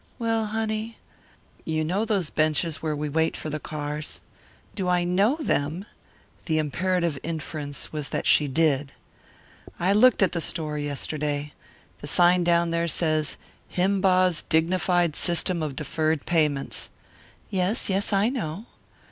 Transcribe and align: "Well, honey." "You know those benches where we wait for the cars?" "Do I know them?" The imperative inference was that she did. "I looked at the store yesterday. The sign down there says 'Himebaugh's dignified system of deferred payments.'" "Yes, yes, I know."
"Well, 0.17 0.47
honey." 0.47 0.97
"You 1.63 1.83
know 1.83 2.05
those 2.05 2.31
benches 2.31 2.77
where 2.81 2.95
we 2.95 3.07
wait 3.07 3.37
for 3.37 3.51
the 3.51 3.59
cars?" 3.59 4.19
"Do 4.73 4.87
I 4.89 5.03
know 5.03 5.35
them?" 5.35 5.85
The 6.45 6.57
imperative 6.57 7.19
inference 7.21 7.93
was 7.93 8.09
that 8.09 8.25
she 8.25 8.47
did. 8.47 8.93
"I 9.79 9.93
looked 9.93 10.23
at 10.23 10.31
the 10.31 10.41
store 10.41 10.79
yesterday. 10.79 11.53
The 11.99 12.07
sign 12.07 12.43
down 12.43 12.71
there 12.71 12.87
says 12.87 13.37
'Himebaugh's 13.69 14.41
dignified 14.41 15.15
system 15.15 15.61
of 15.61 15.75
deferred 15.75 16.25
payments.'" 16.25 16.89
"Yes, 17.51 17.87
yes, 17.87 18.11
I 18.11 18.29
know." 18.29 18.65